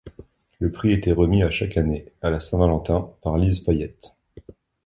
Le 0.57 0.71
prix 0.71 0.93
était 0.93 1.11
remis 1.11 1.43
à 1.43 1.51
chaque 1.51 1.77
année, 1.77 2.07
à 2.23 2.31
la 2.31 2.39
Saint-Valentin, 2.39 3.11
par 3.21 3.37
Lise 3.37 3.59
Payette. 3.59 4.17